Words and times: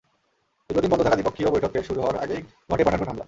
দীর্ঘদিন 0.69 0.91
বন্ধ 0.91 1.03
থাকা 1.03 1.15
দ্বিপক্ষীয় 1.15 1.49
বৈঠক 1.51 1.71
ফের 1.73 1.83
শুরু 1.83 1.99
হওয়ার 2.01 2.17
আগেই 2.23 2.41
ঘটে 2.69 2.83
পাঠানকোট 2.83 3.07
হামলা। 3.07 3.19